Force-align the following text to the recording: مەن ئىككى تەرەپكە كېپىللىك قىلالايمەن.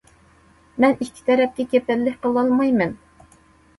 مەن 0.85 0.95
ئىككى 0.95 1.27
تەرەپكە 1.29 1.67
كېپىللىك 1.75 2.17
قىلالايمەن. 2.25 2.97